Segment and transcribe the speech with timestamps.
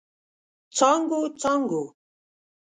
[0.77, 1.83] څانګو، څانګو